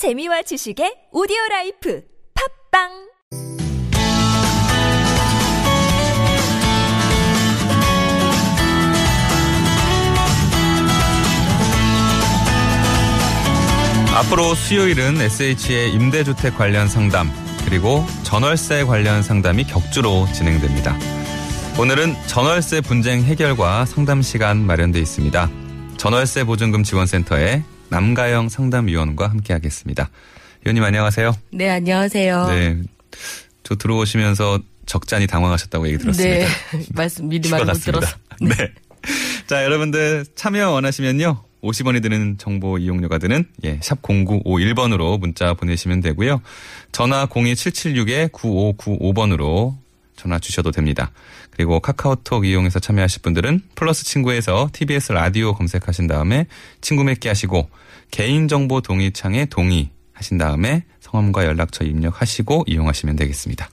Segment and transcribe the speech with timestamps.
[0.00, 2.02] 재미와 지식의 오디오 라이프
[2.72, 2.88] 팟빵
[14.14, 17.30] 앞으로 수요일은 SH의 임대주택 관련 상담
[17.66, 20.96] 그리고 전월세 관련 상담이 격주로 진행됩니다.
[21.78, 25.50] 오늘은 전월세 분쟁 해결과 상담 시간 마련돼 있습니다.
[25.98, 30.08] 전월세 보증금 지원센터의 남가영 상담위원과 함께하겠습니다.
[30.64, 31.36] 위원님 안녕하세요.
[31.52, 32.46] 네, 안녕하세요.
[32.48, 32.78] 네,
[33.62, 36.46] 저 들어오시면서 적잖이 당황하셨다고 얘기 들었습니다.
[36.46, 36.48] 네,
[36.94, 38.00] 말씀 미리 말못 갔습니다.
[38.00, 38.16] 들어서.
[38.40, 38.54] 네.
[39.46, 41.44] 자, 여러분들 참여 원하시면요.
[41.62, 46.40] 50원이 드는 정보 이용료가 드는 예, 샵 0951번으로 문자 보내시면 되고요.
[46.90, 49.76] 전화 02776-9595번으로
[50.20, 51.10] 전화 주셔도 됩니다.
[51.50, 56.46] 그리고 카카오톡 이용해서 참여하실 분들은 플러스 친구에서 TBS 라디오 검색하신 다음에
[56.82, 57.70] 친구 맺기 하시고
[58.10, 63.70] 개인정보 동의창에 동의 하신 다음에 성함과 연락처 입력하시고 이용하시면 되겠습니다.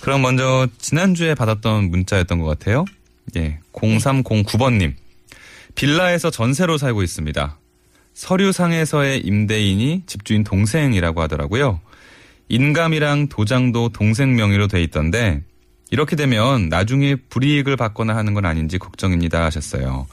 [0.00, 2.84] 그럼 먼저 지난주에 받았던 문자였던 것 같아요.
[3.36, 4.94] 예, 0309번님.
[5.76, 7.58] 빌라에서 전세로 살고 있습니다.
[8.14, 11.80] 서류상에서의 임대인이 집주인 동생이라고 하더라고요.
[12.50, 15.42] 인감이랑 도장도 동생 명의로 돼 있던데
[15.90, 20.06] 이렇게 되면 나중에 불이익을 받거나 하는 건 아닌지 걱정입니다 하셨어요.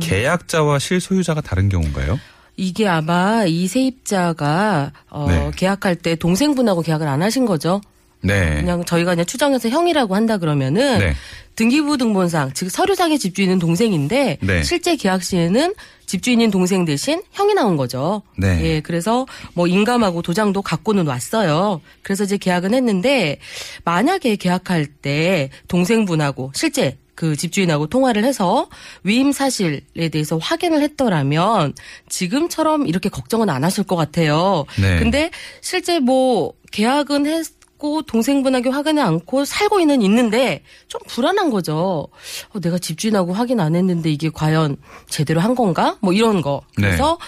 [0.00, 2.18] 계약자와 실소유자가 다른 경우인가요?
[2.56, 5.50] 이게 아마 이 세입자가 어, 네.
[5.54, 7.80] 계약할 때 동생분하고 계약을 안 하신 거죠.
[8.20, 8.56] 네.
[8.56, 11.14] 그냥 저희가 그냥 추정해서 형이라고 한다 그러면은 네.
[11.56, 14.62] 등기부 등본상 즉 서류상의 집주인은 동생인데 네.
[14.62, 15.74] 실제 계약 시에는
[16.06, 18.22] 집주인인 동생 대신 형이 나온 거죠.
[18.36, 18.60] 네.
[18.62, 21.80] 예, 그래서 뭐 인감하고 도장도 갖고는 왔어요.
[22.02, 23.38] 그래서 이제 계약은 했는데
[23.84, 28.68] 만약에 계약할 때 동생분하고 실제 그 집주인하고 통화를 해서
[29.02, 31.74] 위임 사실에 대해서 확인을 했더라면
[32.08, 34.64] 지금처럼 이렇게 걱정은 안 하실 것 같아요.
[34.80, 35.00] 네.
[35.00, 42.08] 근데 실제 뭐 계약은 했 고 동생분에게 확인을 않고 살고 있는 있는데 좀 불안한 거죠.
[42.52, 44.76] 어, 내가 집주인하고 확인 안 했는데 이게 과연
[45.08, 45.96] 제대로 한 건가?
[46.00, 46.62] 뭐 이런 거.
[46.76, 46.88] 네.
[46.88, 47.18] 그래서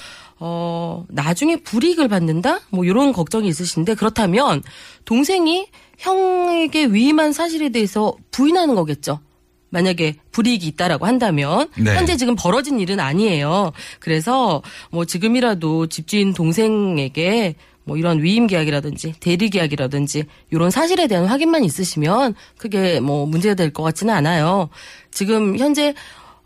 [0.40, 2.60] 어 나중에 불이익을 받는다?
[2.70, 4.62] 뭐 이런 걱정이 있으신데 그렇다면
[5.04, 5.68] 동생이
[5.98, 9.20] 형에게 위임한 사실에 대해서 부인하는 거겠죠.
[9.70, 11.94] 만약에 불이익이 있다라고 한다면 네.
[11.94, 13.72] 현재 지금 벌어진 일은 아니에요.
[14.00, 17.54] 그래서 뭐 지금이라도 집주인 동생에게
[17.90, 23.72] 뭐 이런 위임 계약이라든지 대리 계약이라든지 이런 사실에 대한 확인만 있으시면 크게 뭐 문제가 될
[23.72, 24.68] 것 같지는 않아요.
[25.10, 25.92] 지금 현재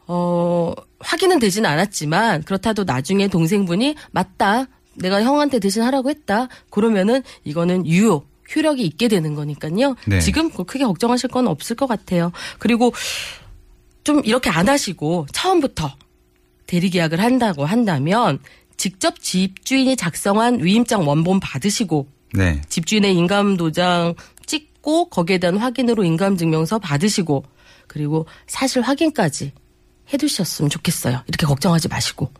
[0.07, 4.69] 어 확인은 되지는 않았지만 그렇다도 나중에 동생분이 맞다.
[4.95, 6.49] 내가 형한테 대신 하라고 했다.
[6.71, 8.25] 그러면은 이거는 유효
[8.57, 9.97] 효력이 있게 되는 거니까요.
[10.07, 10.21] 네.
[10.21, 12.33] 지금 그 크게 걱정하실 건 없을 것 같아요.
[12.59, 12.95] 그리고
[14.03, 15.95] 좀 이렇게 안 하시고 처음부터
[16.67, 18.39] 대리 계약을 한다고 한다면
[18.77, 22.61] 직접 집주인이 작성한 위임장 원본 받으시고 네.
[22.69, 24.15] 집주인의 인감 도장
[24.47, 27.45] 찍고 거기에 대한 확인으로 인감 증명서 받으시고
[27.87, 29.53] 그리고 사실 확인까지
[30.13, 31.23] 해두셨으면 좋겠어요.
[31.27, 32.31] 이렇게 걱정하지 마시고.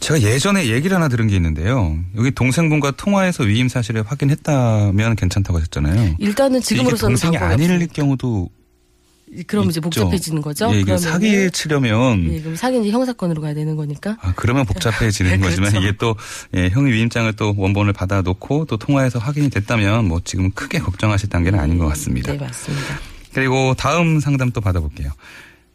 [0.00, 1.96] 제가 예전에 얘기를 하나 들은 게 있는데요.
[2.16, 6.16] 여기 동생분과 통화해서 위임 사실을 확인했다면 괜찮다고 하셨잖아요.
[6.18, 7.86] 일단은 지금으로서는 동생이 아닐.
[7.86, 8.48] 경우도
[9.46, 9.80] 그럼 이제.
[9.80, 10.66] 복잡해지는 거죠.
[10.72, 14.16] 예, 이게 그러면은 사기 치려면 예, 그럼 사기 이제 형사건으로 가야 되는 거니까.
[14.20, 15.60] 아, 그러면 복잡해지는 그렇죠.
[15.62, 16.14] 거지만 이게 또
[16.54, 21.28] 예, 형의 위임장을 또 원본을 받아 놓고 또 통화해서 확인이 됐다면 뭐 지금 크게 걱정하실
[21.28, 22.32] 단계는 아닌 것 같습니다.
[22.32, 23.00] 네, 맞습니다.
[23.32, 25.10] 그리고 다음 상담 또 받아볼게요.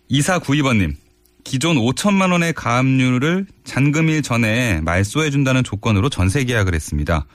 [0.10, 0.96] 2492번님.
[1.44, 7.26] 기존 5천만 원의 가압류를 잔금일 전에 말소해준다는 조건으로 전세 계약을 했습니다.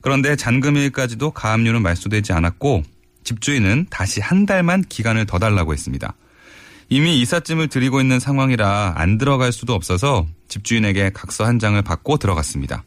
[0.00, 2.84] 그런데 잔금일까지도 가압류는 말소되지 않았고
[3.28, 6.14] 집주인은 다시 한 달만 기간을 더 달라고 했습니다.
[6.88, 12.84] 이미 이삿짐을 드리고 있는 상황이라 안 들어갈 수도 없어서 집주인에게 각서 한 장을 받고 들어갔습니다.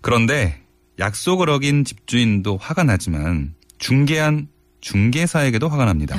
[0.00, 0.60] 그런데
[0.98, 4.48] 약속을 어긴 집주인도 화가 나지만 중개한
[4.80, 6.16] 중개사에게도 화가 납니다.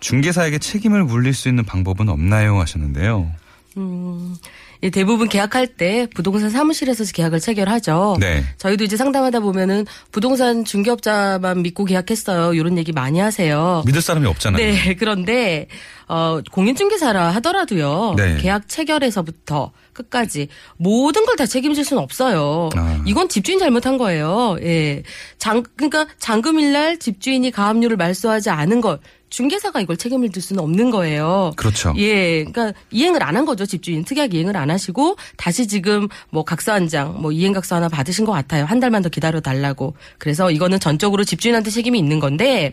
[0.00, 2.58] 중개사에게 책임을 물릴 수 있는 방법은 없나요?
[2.58, 3.30] 하셨는데요.
[3.76, 4.36] 음,
[4.82, 8.16] 예, 대부분 계약할 때 부동산 사무실에서 계약을 체결하죠.
[8.20, 8.44] 네.
[8.58, 12.54] 저희도 이제 상담하다 보면은 부동산 중개업자만 믿고 계약했어요.
[12.54, 13.82] 이런 얘기 많이 하세요.
[13.86, 14.62] 믿을 사람이 없잖아요.
[14.64, 15.66] 네, 그런데
[16.06, 18.14] 어 공인중개사라 하더라도요.
[18.16, 18.36] 네.
[18.38, 22.68] 계약 체결에서부터 끝까지 모든 걸 다 책임질 수는 없어요.
[22.76, 23.02] 아.
[23.06, 24.56] 이건 집주인 잘못한 거예요.
[24.62, 25.02] 예.
[25.38, 29.00] 장 그러니까 잔금일 날 집주인이 가압류를 말소하지 않은 걸
[29.38, 31.52] 중개사가 이걸 책임을 질 수는 없는 거예요.
[31.56, 31.92] 그렇죠.
[31.96, 36.72] 예, 그러니까 이행을 안 한 거죠 집주인 특약 이행을 안 하시고 다시 지금 뭐 각서
[36.72, 38.64] 한 장, 뭐 이행각서 하나 받으신 것 같아요.
[38.64, 39.96] 한 달만 더 기다려 달라고.
[40.18, 42.72] 그래서 이거는 전적으로 집주인한테 책임이 있는 건데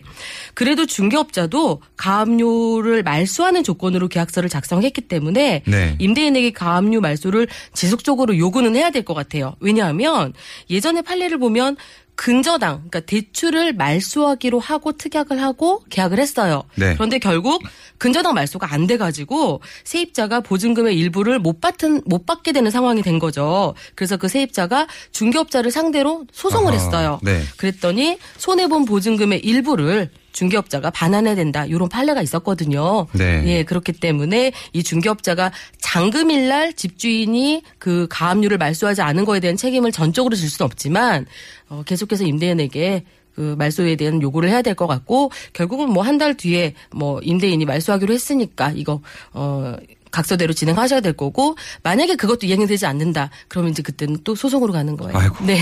[0.54, 5.96] 그래도 중개업자도 가압류를 말소하는 조건으로 계약서를 작성했기 때문에 네.
[5.98, 9.56] 임대인에게 가압류 말소를 지속적으로 요구는 해야 될 것 같아요.
[9.58, 10.32] 왜냐하면
[10.70, 11.76] 예전에 판례를 보면
[12.22, 16.62] 근저당, 그러니까 대출을 말소하기로 하고 특약을 하고 계약을 했어요.
[16.76, 16.94] 네.
[16.94, 17.64] 그런데 결국
[17.98, 23.74] 근저당 말소가 안 돼가지고 세입자가 보증금의 일부를 못 받은 못 받게 되는 상황이 된 거죠.
[23.96, 27.18] 그래서 그 세입자가 중개업자를 상대로 소송을 아하, 했어요.
[27.24, 27.42] 네.
[27.56, 31.64] 그랬더니 손해 본 보증금의 일부를 중개업자가 반환해야 된다.
[31.66, 33.06] 이런 판례가 있었거든요.
[33.12, 33.42] 네.
[33.46, 39.92] 예, 그렇기 때문에 이 중개업자가 잔금일 날 집주인이 그 가압류를 말소하지 않은 거에 대한 책임을
[39.92, 41.26] 전적으로 질 수는 없지만
[41.68, 46.34] 어, 계속해서 임대인에게 그 말소에 대한 요구를 해야 될 것 같고 결국은 뭐 한 달
[46.36, 49.00] 뒤에 뭐 임대인이 말소하기로 했으니까 이거
[49.32, 49.74] 어
[50.10, 54.94] 각서대로 진행하셔야 될 거고 만약에 그것도 이행이 되지 않는다 그러면 이제 그때는 또 소송으로 가는
[54.98, 55.16] 거예요.
[55.16, 55.44] 아이고.
[55.46, 55.60] 네.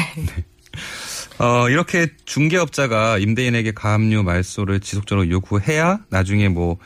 [1.41, 6.77] 어, 이렇게 중개업자가 임대인에게 가압류 말소를 지속적으로 요구해야 나중에 뭐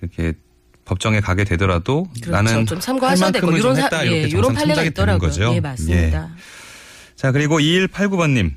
[0.00, 0.32] 이렇게
[0.84, 2.30] 법정에 가게 되더라도 그렇죠.
[2.32, 5.28] 나는 좀 참고하셔야 할 되고 이런 좀 사- 했다 예, 이렇게 이런 판례가 있더라고요.
[5.28, 5.54] 거죠.
[5.54, 6.30] 예, 맞습니다.
[7.14, 8.56] 자, 그리고 2189번 님.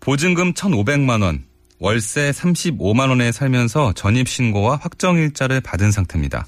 [0.00, 1.44] 보증금 1,500만 원,
[1.78, 6.46] 월세 35만 원에 살면서 전입 신고와 확정 일자를 받은 상태입니다.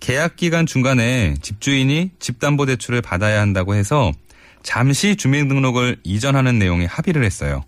[0.00, 4.12] 계약 기간 중간에 집주인이 집담보 대출을 받아야 한다고 해서
[4.62, 7.64] 잠시 주민등록을 이전하는 내용의 합의를 했어요.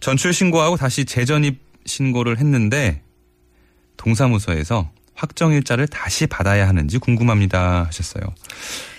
[0.00, 3.02] 전출 신고하고 다시 재전입 신고를 했는데
[3.96, 8.22] 동사무소에서 확정 일자를 다시 받아야 하는지 궁금합니다 하셨어요.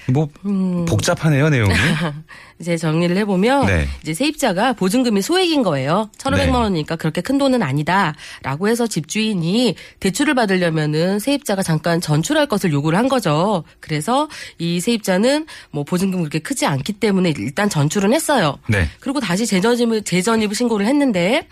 [0.09, 0.85] 뭐 음.
[0.85, 1.73] 복잡하네요 내용이.
[2.59, 3.87] 이제 정리를 해보면 네.
[4.01, 6.09] 이제 세입자가 보증금이 소액인 거예요.
[6.17, 6.49] 1,500만 네.
[6.51, 13.09] 원이니까 그렇게 큰 돈은 아니다라고 해서 집주인이 대출을 받으려면은 세입자가 잠깐 전출할 것을 요구를 한
[13.09, 13.63] 거죠.
[13.79, 14.29] 그래서
[14.59, 18.57] 이 세입자는 뭐 보증금 그렇게 크지 않기 때문에 일단 전출은 했어요.
[18.67, 18.87] 네.
[18.99, 21.47] 그리고 다시 재전입을 재전입을 신고를 했는데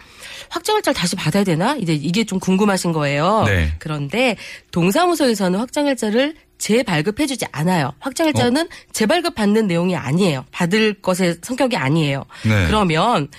[0.49, 1.75] 확정일자를 다시 받아야 되나?
[1.75, 3.43] 이제 이게 좀 궁금하신 거예요.
[3.47, 3.73] 네.
[3.79, 4.37] 그런데
[4.71, 7.91] 동사무소에서는 확정일자를 재발급해주지 않아요.
[7.99, 10.45] 확정일자는 재발급 받는 내용이 아니에요.
[10.51, 12.23] 받을 것의 성격이 아니에요.
[12.45, 12.67] 네.
[12.67, 13.29] 그러면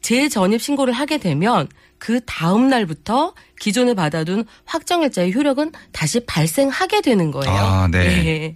[0.00, 1.68] 재전입 신고를 하게 되면
[1.98, 7.54] 그 다음 날부터 기존에 받아둔 확정일자의 효력은 다시 발생하게 되는 거예요.
[7.54, 7.98] 아, 네.
[8.26, 8.54] 예.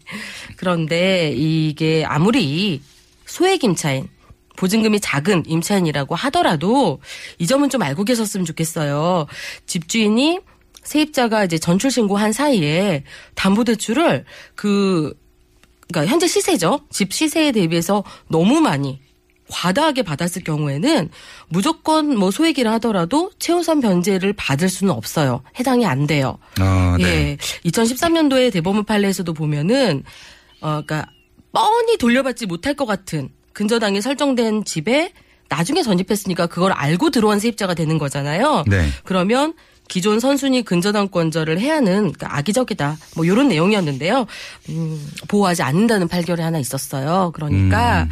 [0.56, 2.80] 그런데 이게 아무리
[3.26, 4.08] 소액 임차인
[4.56, 7.02] 보증금이 작은 임차인이라고 하더라도
[7.38, 9.26] 이 점은 좀 알고 계셨으면 좋겠어요.
[9.66, 10.40] 집주인이
[10.84, 13.04] 세입자가 이제 전출 신고한 사이에
[13.34, 15.14] 담보대출을 그
[15.88, 16.80] 그러니까 현재 시세죠.
[16.90, 19.00] 집 시세에 대비해서 너무 많이
[19.50, 21.10] 과다하게 받았을 경우에는
[21.48, 25.42] 무조건 뭐 소액이라 하더라도 최우선 변제를 받을 수는 없어요.
[25.58, 26.38] 해당이 안 돼요.
[26.58, 27.04] 아, 네.
[27.04, 27.36] 예.
[27.68, 30.02] 2013년도에 대법원 판례에서도 보면은
[30.60, 31.06] 어 그러니까
[31.52, 35.12] 뻔히 돌려받지 못할 것 같은 근저당이 설정된 집에
[35.48, 38.64] 나중에 전입했으니까 그걸 알고 들어온 세입자가 되는 거잖아요.
[38.66, 38.88] 네.
[39.04, 39.54] 그러면
[39.88, 42.96] 기존 선순위 근저당권자를 해야 하는 그러니까 악의적이다.
[43.16, 44.26] 뭐 이런 내용이었는데요.
[44.70, 47.32] 음, 보호하지 않는다는 판결이 하나 있었어요.
[47.34, 48.08] 그러니까 음.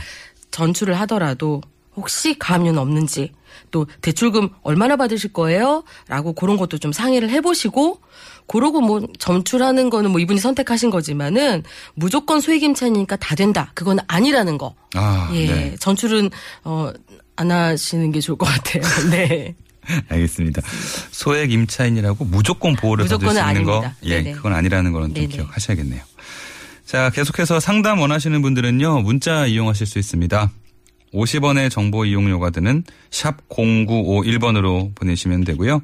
[0.51, 1.61] 전출을 하더라도
[1.97, 3.33] 혹시 가압류는 없는지
[3.71, 5.85] 또 대출금 얼마나 받으실 거예요?
[6.09, 8.01] 라고 그런 것도 좀 상의를 해보시고
[8.47, 11.63] 그러고 뭐 전출하는 거는 뭐 이분이 선택하신 거지만은
[11.95, 13.71] 무조건 소액 임차니까 다 된다.
[13.75, 14.75] 그건 아니라는 거.
[14.95, 15.47] 아, 예.
[15.47, 15.77] 네.
[15.79, 16.31] 전출은
[16.65, 16.93] 어
[17.37, 18.83] 안 하시는 게 좋을 것 같아요.
[19.11, 19.55] 네.
[20.09, 20.63] 알겠습니다.
[21.11, 23.97] 소액 임차인이라고 무조건 보호를 받을 수 있는 거, 아닙니다.
[24.05, 24.33] 예, 네네.
[24.33, 25.27] 그건 아니라는 거는 좀 네네.
[25.29, 26.03] 기억하셔야겠네요.
[26.85, 30.51] 자, 계속해서 상담 원하시는 분들은요, 문자 이용하실 수 있습니다.
[31.15, 35.81] 50원의 정보 이용료가 드는 샵 0951번으로 보내시면 되고요.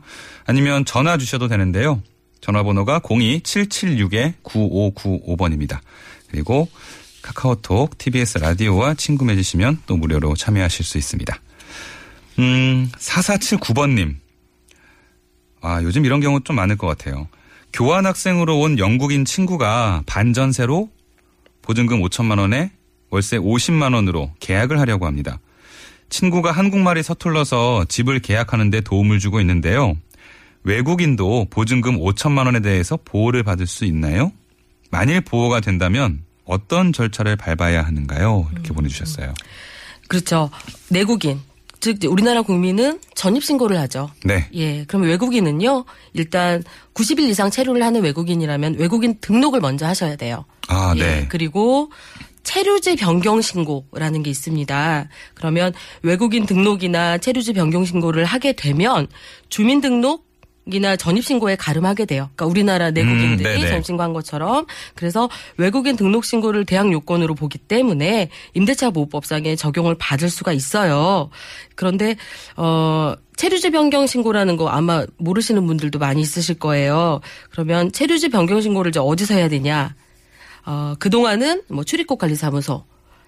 [0.47, 2.01] 아니면 전화 주셔도 되는데요.
[2.41, 5.81] 전화번호가 02-776-9595번입니다.
[6.31, 6.69] 그리고
[7.23, 11.41] 카카오톡, TBS 라디오와 친구 맺으시면 또 무료로 참여하실 수 있습니다.
[12.39, 14.17] 음, 4479번님.
[15.61, 17.29] 아, 요즘 이런 경우 좀 많을 것 같아요.
[17.73, 20.89] 교환 학생으로 온 영국인 친구가 반전세로
[21.63, 22.71] 보증금 5천만 원에
[23.11, 25.39] 월세 50만 원으로 계약을 하려고 합니다.
[26.11, 29.97] 친구가 한국말이 서툴러서 집을 계약하는데 도움을 주고 있는데요.
[30.65, 34.33] 외국인도 보증금 5천만 원에 대해서 보호를 받을 수 있나요?
[34.91, 38.49] 만일 보호가 된다면 어떤 절차를 밟아야 하는가요?
[38.53, 39.35] 이렇게 보내주셨어요.
[40.09, 40.51] 그렇죠.
[40.89, 41.41] 내국인.
[41.81, 44.11] 즉 우리나라 국민은 전입 신고를 하죠.
[44.25, 44.49] 네.
[44.55, 44.85] 예.
[44.85, 45.85] 그럼 외국인은요.
[46.13, 50.45] 일단 90일 이상 체류를 하는 외국인이라면 외국인 등록을 먼저 하셔야 돼요.
[50.69, 51.01] 아, 예.
[51.01, 51.27] 네.
[51.29, 51.91] 그리고
[52.43, 55.09] 체류지 변경 신고라는 게 있습니다.
[55.35, 59.07] 그러면 외국인 등록이나 체류지 변경 신고를 하게 되면
[59.51, 60.28] 주민등록
[60.71, 62.31] 이나 전입신고에 가름하게 돼요.
[62.35, 63.69] 그러니까 우리나라 내국인들이 음.
[63.69, 71.31] 전입신고한 것처럼 그래서 외국인 등록신고를 대학 요건으로 보기 때문에 임대차 보호법상에 적용을 받을 수가 있어요.
[71.75, 72.17] 그런데
[72.57, 77.21] 어 체류지 변경 신고라는 거 아마 모르시는 분들도 많이 있으실 거예요.
[77.51, 79.95] 그러면 체류지 변경 신고를 이제 어디서 해야 되냐?
[80.67, 82.85] 어, 그동안은 뭐 출입국 관리사무소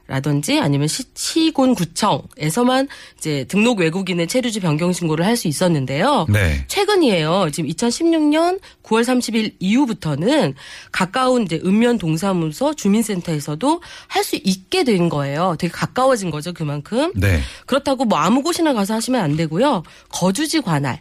[0.07, 2.89] 라든지 아니면 시, 시군구청에서만
[3.19, 6.27] 이제 등록 외국인의 체류지 변경 신고를 할 수 있었는데요.
[6.29, 6.65] 네.
[6.69, 7.51] 최근이에요.
[7.53, 10.55] 지금 2016년 9월 30일 이후부터는
[10.93, 15.57] 가까운 이제 읍면 동사무소 주민센터에서도 할 수 있게 된 거예요.
[15.59, 17.11] 되게 가까워진 거죠, 그만큼.
[17.15, 17.41] 네.
[17.67, 19.83] 그렇다고 뭐 아무 곳이나 가서 하시면 안 되고요.
[20.11, 21.01] 거주지 관할.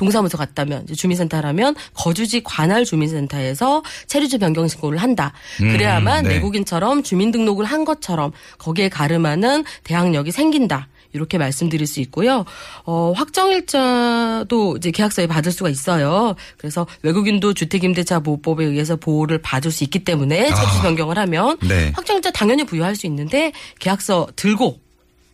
[0.00, 5.34] 동사무소 갔다면 주민센터라면 거주지 관할 주민센터에서 체류지 변경 신고를 한다.
[5.58, 6.36] 그래야만 음, 네.
[6.36, 10.88] 내국인처럼 주민등록을 한 것처럼 거기에 가름하는 대항력이 생긴다.
[11.12, 12.46] 이렇게 말씀드릴 수 있고요.
[12.84, 16.34] 어, 확정일자도 이제 계약서에 받을 수가 있어요.
[16.56, 20.82] 그래서 외국인도 주택임대차 보호법에 의해서 보호를 받을 수 있기 때문에 체류지 아.
[20.82, 21.92] 변경을 하면 네.
[21.94, 24.78] 확정일자 당연히 부여할 수 있는데 계약서 들고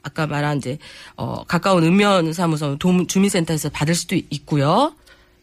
[0.07, 0.79] 아까 말한 이제
[1.17, 4.95] 어 가까운 읍면 사무소 도움 주민센터에서 받을 수도 있고요.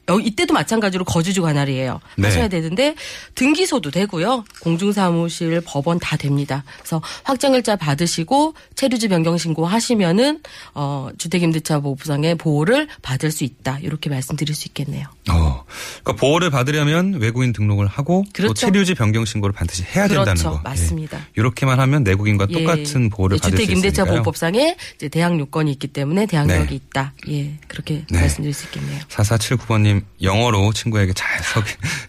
[0.09, 1.99] 여기 이때도 마찬가지로 거주지 관할이에요.
[2.17, 2.27] 네.
[2.27, 2.95] 하셔야 되는데
[3.35, 4.43] 등기소도 되고요.
[4.61, 6.63] 공중사무실, 법원 다 됩니다.
[6.79, 10.41] 그래서 확정일자 받으시고 체류지 변경 신고 하시면은
[10.73, 13.79] 어 주택임대차 보호부상의 보호를 받을 수 있다.
[13.79, 15.07] 이렇게 말씀드릴 수 있겠네요.
[15.29, 15.63] 어.
[16.03, 18.53] 그러니까 보호를 받으려면 외국인 등록을 하고 또 그렇죠.
[18.53, 20.51] 체류지 변경 신고를 반드시 해야 된다는 그렇죠.
[20.51, 20.61] 거.
[20.63, 21.17] 맞습니다.
[21.17, 21.23] 예.
[21.37, 22.53] 이렇게만 하면 내국인과 예.
[22.59, 24.15] 똑같은 보호를 네, 받을 수 주택임대차 있으니까요.
[24.15, 24.75] 보호법상에
[25.11, 26.75] 대항 요건이 있기 때문에 대항력이 네.
[26.75, 27.13] 있다.
[27.29, 28.19] 예, 그렇게 네.
[28.19, 28.99] 말씀드릴 수 있겠네요.
[29.07, 31.63] 4479번님 영어로 친구에게 잘 석,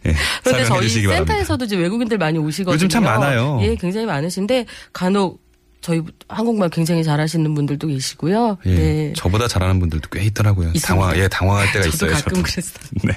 [0.06, 0.88] 예, 그런데 저희.
[0.88, 2.74] 센터에서도 이제 외국인들 많이 오시거든요.
[2.74, 3.58] 요즘 참 많아요.
[3.62, 5.44] 예, 굉장히 많으신데 간혹
[5.80, 8.56] 저희 한국말 굉장히 잘하시는 분들도 계시고요.
[8.64, 9.12] 예, 네.
[9.14, 10.68] 저보다 잘하는 분들도 꽤 있더라고요.
[10.68, 10.86] 있습니다.
[10.86, 12.12] 당황, 예, 당황할 때가 저도 있어요.
[12.12, 12.84] 가끔 그랬어요.
[13.04, 13.12] 네.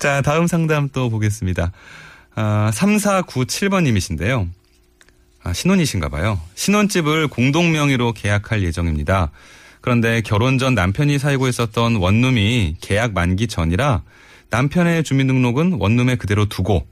[0.00, 1.70] 자, 다음 상담 또 보겠습니다.
[2.34, 4.48] 아, 3497번님이신데요.
[5.44, 6.40] 아, 신혼이신가 봐요.
[6.56, 9.30] 신혼집을 공동 명의로 계약할 예정입니다.
[9.86, 14.02] 그런데 결혼 전 남편이 살고 있었던 원룸이 계약 만기 전이라
[14.50, 16.84] 남편의 주민등록은 원룸에 그대로 두고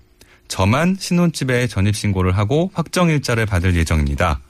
[0.46, 4.40] 저만 신혼집에 전입신고를 하고 확정일자를 받을 예정입니다.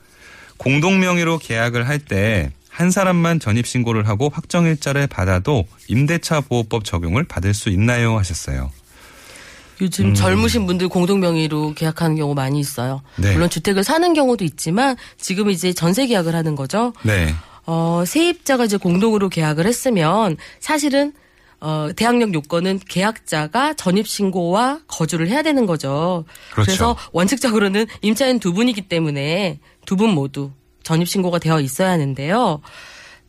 [0.58, 7.54] 공동 명의로 계약을 할 때 한 사람만 전입신고를 하고 확정일자를 받아도 임대차 보호법 적용을 받을
[7.54, 8.18] 수 있나요?
[8.18, 8.70] 하셨어요.
[9.80, 10.14] 요즘 음.
[10.14, 13.00] 젊으신 분들 공동 명의로 계약하는 경우 많이 있어요.
[13.16, 13.32] 네.
[13.32, 16.92] 물론 주택을 사는 경우도 있지만 지금 이제 전세 계약을 하는 거죠.
[17.04, 17.34] 네.
[17.66, 21.12] 어, 세입자가 이제 공동으로 계약을 했으면 사실은
[21.60, 26.24] 어, 대항력 요건은 계약자가 전입 신고와 거주를 해야 되는 거죠.
[26.52, 26.70] 그렇죠.
[26.70, 30.50] 래서 원칙적으로는 임차인 두 분이기 때문에 두 분 모두
[30.82, 32.60] 전입 신고가 되어 있어야 하는데요.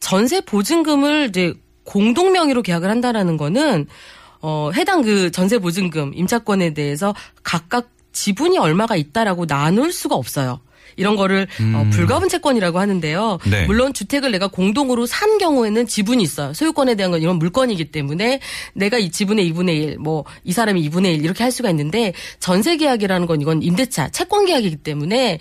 [0.01, 1.53] 전세 보증금을 이제
[1.85, 3.87] 공동 명의로 계약을 한다라는 거는
[4.41, 10.59] 어, 해당 그 전세 보증금 임차권에 대해서 각각 지분이 얼마가 있다라고 나눌 수가 없어요.
[10.95, 13.39] 이런 거를 어, 불가분 채권이라고 하는데요.
[13.45, 13.49] 음.
[13.51, 13.65] 네.
[13.65, 16.53] 물론 주택을 내가 공동으로 산 경우에는 지분이 있어요.
[16.53, 18.39] 소유권에 대한 건 이런 물건이기 때문에
[18.73, 22.77] 내가 이 지분의 2분의 1, 뭐 이 사람이 2분의 1 이렇게 할 수가 있는데 전세
[22.77, 25.39] 계약이라는 건 이건 임대차 채권 계약이기 때문에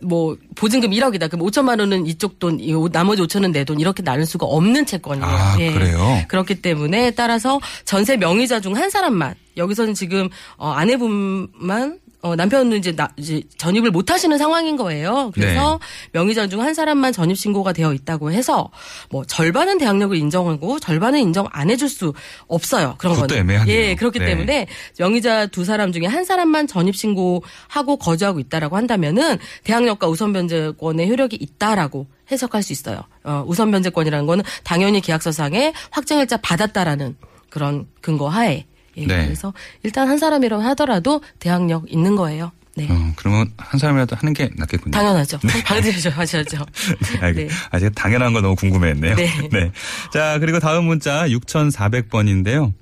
[0.00, 1.28] 뭐 보증금 1억이다.
[1.28, 5.26] 그럼 5천만 원은 이쪽 돈, 이 나머지 5천은 내 돈 이렇게 나눌 수가 없는 채권이에요.
[5.26, 5.72] 아, 예.
[5.72, 6.22] 그래요?
[6.28, 12.96] 그렇기 때문에 따라서 전세 명의자 중 한 사람만 여기서는 지금 어, 아내분만 어, 남편은 이제,
[12.96, 15.30] 나, 이제 전입을 못 하시는 상황인 거예요.
[15.34, 16.18] 그래서 네.
[16.18, 18.70] 명의자 중 한 사람만 전입 신고가 되어 있다고 해서
[19.10, 22.12] 뭐 절반은 대항력을 인정하고 절반은 인정 안 해줄 수
[22.48, 22.96] 없어요.
[22.98, 23.36] 그런 거는.
[23.36, 23.72] 애매하네요.
[23.72, 24.26] 예, 그렇기 네.
[24.26, 24.66] 때문에
[24.98, 31.36] 명의자 두 사람 중에 한 사람만 전입 신고하고 거주하고 있다라고 한다면은 대항력과 우선 변제권의 효력이
[31.40, 33.02] 있다라고 해석할 수 있어요.
[33.22, 37.16] 어, 우선 변제권이라는 거는 당연히 계약서상에 확정일자 받았다라는
[37.50, 38.66] 그런 근거 하에.
[38.98, 39.24] 예, 네.
[39.24, 39.52] 그래서
[39.82, 42.52] 일단 한 사람이라고 하더라도 대항력 있는 거예요.
[42.76, 42.86] 네.
[42.88, 44.92] 어, 그러면 한 사람이라도 하는 게 낫겠군요.
[44.92, 45.38] 당연하죠.
[45.66, 46.64] 반드시 하셔야죠.
[47.12, 47.54] 네, 알겠, 네.
[47.70, 49.16] 아, 제가 당연한 거 너무 궁금했네요.
[49.50, 49.72] 네.
[50.12, 52.72] 자, 그리고 다음 문자 6,400번인데요.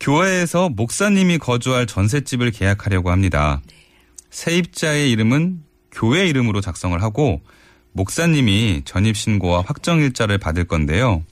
[0.00, 3.60] 교회에서 목사님이 거주할 전셋집을 계약하려고 합니다.
[4.30, 5.62] 세입자의 이름은
[5.92, 7.40] 교회 이름으로 작성을 하고
[7.92, 11.22] 목사님이 전입신고와 확정일자를 받을 건데요.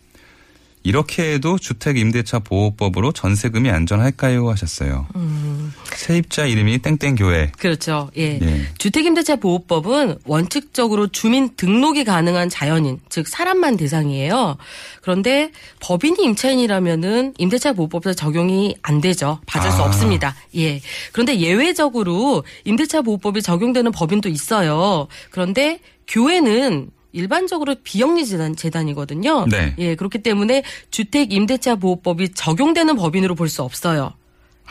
[0.85, 4.49] 이렇게 해도 주택 임대차 보호법으로 전세금이 안전할까요?
[4.51, 5.07] 하셨어요.
[5.15, 5.73] 음.
[5.95, 7.53] 세입자 이름이 땡땡 교회.
[7.59, 8.11] 그렇죠.
[8.17, 8.39] 예.
[8.43, 8.63] 예.
[8.79, 14.57] 주택 임대차 보호법은 원칙적으로 주민 등록이 가능한 자연인, 즉 사람만 대상이에요.
[15.01, 19.41] 그런데 법인이 임차인이라면은 임대차 보호법에 적용이 안 되죠.
[19.47, 19.87] 받을 수 아.
[19.87, 20.35] 없습니다.
[20.57, 20.81] 예.
[21.13, 25.07] 그런데 예외적으로 임대차 보호법이 적용되는 법인도 있어요.
[25.31, 29.47] 그런데 교회는 일반적으로 비영리 재단, 재단 이거든요.
[29.47, 29.75] 네.
[29.79, 34.15] 예, 그렇기 때문에 주택 임대차 보호법이 적용되는 법인으로 볼 수 없어요.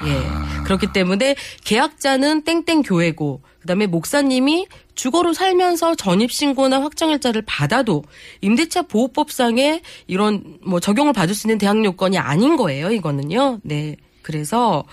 [0.05, 0.11] 예.
[0.25, 0.63] 아.
[0.63, 8.03] 그렇기 때문에 계약자는 땡땡 교회고 그다음에 목사님이 주거로 살면서 전입 신고나 확정일자를 받아도
[8.41, 12.91] 임대차 보호법상에 이런 뭐 적용을 받을 수 있는 대항 요건이 아닌 거예요.
[12.91, 13.59] 이거는요.
[13.63, 13.97] 네.
[14.23, 14.83] 그래서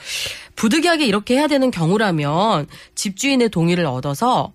[0.57, 4.53] 부득이하게 이렇게 해야 되는 경우라면 집주인의 동의를 얻어서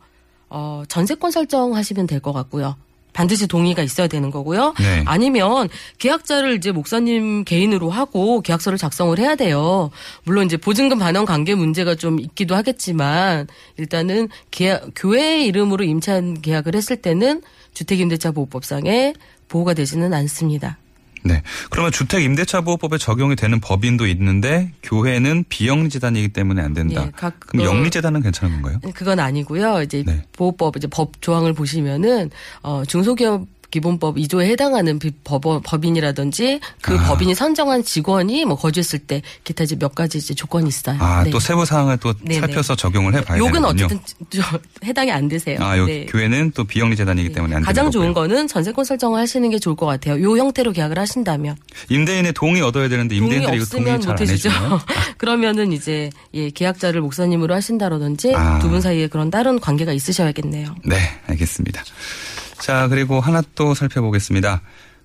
[0.56, 2.76] 어 전세권 설정하시면 될 것 같고요.
[3.12, 4.74] 반드시 동의가 있어야 되는 거고요.
[4.80, 5.04] 네.
[5.06, 5.70] 아니면
[6.00, 9.92] 계약자를 이제 목사님 개인으로 하고 계약서를 작성을 해야 돼요.
[10.24, 16.76] 물론 이제 보증금 반환 관계 문제가 좀 있기도 하겠지만 일단은 계약, 교회 이름으로 임차인 계약을
[16.76, 17.44] 했을 때는
[17.76, 19.14] 주택임대차 보호법상에
[19.48, 20.78] 보호가 되지는 않습니다.
[21.26, 21.42] 네.
[21.70, 27.06] 그러면 주택 임대차 보호법에 적용이 되는 법인도 있는데 교회는 비영리 재단이기 때문에 안 된다.
[27.08, 28.80] 예, 각- 그럼 어, 영리 재단은 괜찮은 건가요?
[28.94, 29.82] 그건 아니고요.
[29.84, 30.24] 이제 네.
[30.34, 32.30] 보호법 이제 법 조항을 보시면은
[32.62, 37.06] 어 중소기업 기본법 2조에 해당하는 비- 법, 법인이라든지 그 아.
[37.08, 40.96] 법인이 선정한 직원이 뭐 거주했을 때 기타 이제 몇 가지 이제 조건이 있어요.
[41.00, 41.32] 아, 네.
[41.32, 42.42] 또 세부 사항을 또 네네.
[42.42, 43.66] 살펴서 적용을 해 봐야 욕은.
[43.66, 44.00] 어쨌든
[44.30, 44.44] 저
[44.86, 45.58] 해당이 안 되세요.
[45.60, 46.06] 아, 요 네.
[46.06, 48.14] 교회는 또 비영리 재단이기 때문에 안 가장 좋은.
[48.14, 50.22] 거는 전세권 설정을 하시는 게 좋을 것 같아요.
[50.22, 51.56] 요 형태로 계약을 하신다면
[51.90, 54.52] 임대인의 동의 얻어야 되는데 임대인들이 이거 동의 잘못안 해주죠.
[55.18, 58.60] 그러면은 이제 예 계약자를 목사님으로 하신다라든지 아.
[58.60, 60.76] 두분 사이에 그런 다른 관계가 있으셔야겠네요.
[60.86, 61.82] 네, 알겠습니다.
[62.60, 64.62] 자, 그리고 하나 또 살펴보겠습니다.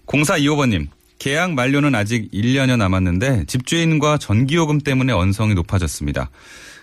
[0.06, 0.88] 0425번님.
[1.18, 6.30] 계약 만료는 아직 1년여 남았는데 집주인과 전기요금 때문에 언성이 높아졌습니다.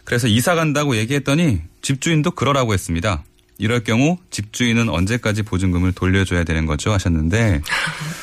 [0.04, 3.24] 그래서 이사 간다고 얘기했더니 집주인도 그러라고 했습니다.
[3.58, 6.92] 이럴 경우 집주인은 언제까지 보증금을 돌려줘야 되는 거죠?
[6.92, 7.62] 하셨는데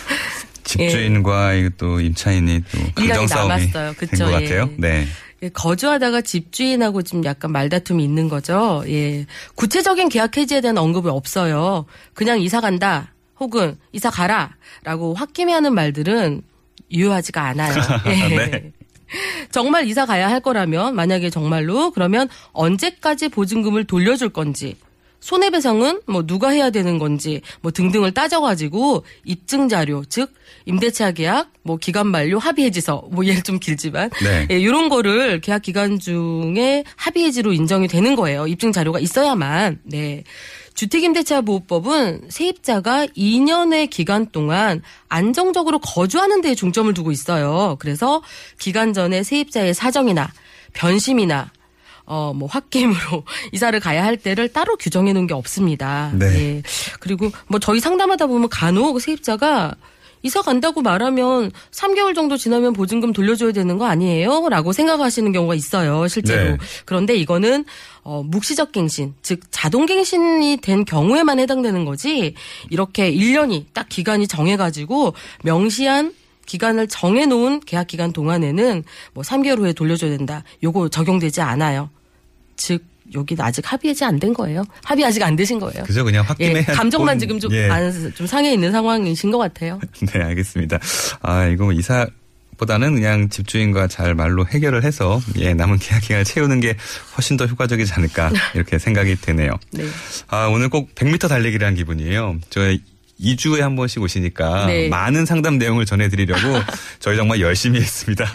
[0.65, 3.93] 집주인과 이또 임차인이 또 감정 싸움이 남았어요.
[3.95, 4.45] 된 그쵸, 것 예.
[4.45, 4.69] 같아요.
[4.77, 5.07] 네.
[5.43, 8.85] 예, 거주하다가 집주인하고 좀 약간 말다툼이 있는 거죠.
[8.87, 9.27] 예.
[9.57, 11.87] 구체적인 계약 해지에 대한 언급이 없어요.
[12.15, 13.13] 그냥 이사 간다.
[13.41, 14.57] 혹은 이사 가라.
[14.85, 16.43] 라고 홧김에 하는 말들은
[16.93, 17.75] 유효하지가 않아요.
[18.07, 18.37] 예.
[18.37, 18.73] 네.
[19.51, 24.77] 정말 이사 가야 할 거라면 만약에 정말로 그러면 언제까지 보증금을 돌려줄 건지
[25.23, 30.35] 손해배상은 뭐 누가 해야 되는 건지 뭐 등등을 따져가지고 입증 자료 즉
[30.67, 34.47] 임대차 계약 뭐 기간 만료 합의 해지서 뭐 예를 좀 길지만 네.
[34.51, 40.25] 예, 이런 거를 계약 기간 중에 합의 해지로 인정이 되는 거예요 입증 자료가 있어야만 네
[40.75, 47.77] 주택임대차 보호법은 세입자가 2년의 기간 동안 안정적으로 거주하는 데에 중점을 두고 있어요.
[47.79, 48.23] 그래서
[48.59, 50.33] 기간 전에 세입자의 사정이나
[50.73, 51.51] 변심이나
[52.05, 56.13] 어, 뭐, 홧김으로 이사를 가야 할 때를 따로 규정해 놓은 게 없습니다.
[56.15, 56.27] 네.
[56.27, 56.63] 예.
[57.01, 59.75] 그리고 뭐 저희 상담하다 보면 간혹 세입자가
[60.23, 64.49] 이사 간다고 말하면 3개월 정도 지나면 보증금 돌려줘야 되는 거 아니에요?
[64.49, 66.53] 라고 생각하시는 경우가 있어요, 실제로.
[66.53, 66.59] 네.
[66.85, 67.65] 그런데 이거는,
[68.03, 72.35] 어, 묵시적 갱신, 즉, 자동 갱신이 된 경우에만 해당되는 거지,
[72.71, 76.15] 이렇게 1년이 딱 기간이 정해가지고 명시한
[76.53, 78.85] 기간을 정해놓은 계약 기간 동안에는
[79.15, 80.45] 뭐 3개월 후에 돌려줘야 된다.
[80.63, 81.89] 요거 적용되지 않아요.
[82.57, 82.85] 즉,
[83.15, 84.63] 여기 아직 합의 해지 안 된 거예요.
[84.85, 85.83] 합의 아직 안 되신 거예요.
[85.85, 86.05] 그죠?
[86.05, 86.63] 그냥 예, 홧김에.
[86.75, 87.69] 감정만 본- 지금 좀, 예.
[87.71, 89.81] 안, 좀 상해 있는 상황이신 것 같아요.
[90.13, 90.79] 네, 알겠습니다.
[91.23, 92.07] 아, 이거 뭐 이사,
[92.59, 96.77] 보다는 그냥 집주인과 잘 말로 해결을 해서 예 남은 계약 기간을 채우는 게
[97.17, 99.57] 훨씬 더 효과적이지 않을까 이렇게 생각이 되네요.
[99.73, 99.85] 네.
[100.29, 102.37] 아 오늘 꼭 100m 달리기를 한 기분이에요.
[102.51, 102.61] 저
[103.21, 104.89] 2주에 한 번씩 오시니까 네.
[104.89, 106.41] 많은 상담 내용을 전해드리려고
[106.99, 108.27] 저희 정말 열심히 했습니다.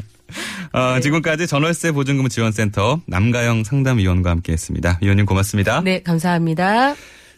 [0.72, 1.02] 아, 네.
[1.02, 5.00] 지금까지 전월세 보증금 지원센터 남가영 상담위원과 함께했습니다.
[5.02, 5.82] 위원님 고맙습니다.
[5.82, 6.96] 네, 감사합니다.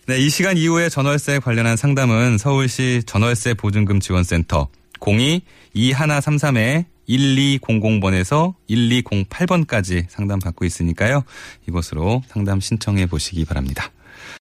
[0.07, 4.67] 네, 이 시간 이후에 전월세 관련한 상담은 서울시 전월세 보증금 지원센터
[4.99, 11.23] 02-2133에 1200번에서 1208번까지 상담 받고 있으니까요.
[11.67, 13.91] 이곳으로 상담 신청해 보시기 바랍니다.